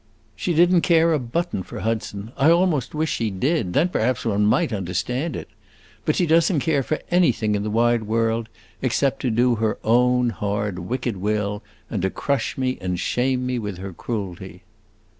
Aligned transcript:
She 0.35 0.55
did 0.55 0.73
n't 0.73 0.81
care 0.81 1.13
a 1.13 1.19
button 1.19 1.61
for 1.61 1.81
Hudson. 1.81 2.31
I 2.35 2.49
almost 2.49 2.95
wish 2.95 3.11
she 3.11 3.29
did; 3.29 3.73
then 3.73 3.89
perhaps 3.89 4.25
one 4.25 4.47
might 4.47 4.73
understand 4.73 5.35
it. 5.35 5.47
But 6.05 6.15
she 6.15 6.25
does 6.25 6.51
n't 6.51 6.63
care 6.63 6.81
for 6.81 6.97
anything 7.11 7.53
in 7.53 7.61
the 7.61 7.69
wide 7.69 8.05
world, 8.07 8.49
except 8.81 9.19
to 9.21 9.29
do 9.29 9.53
her 9.61 9.77
own 9.83 10.31
hard, 10.31 10.79
wicked 10.79 11.17
will, 11.17 11.61
and 11.87 12.01
to 12.01 12.09
crush 12.09 12.57
me 12.57 12.79
and 12.81 12.99
shame 12.99 13.45
me 13.45 13.59
with 13.59 13.77
her 13.77 13.93
cruelty." 13.93 14.63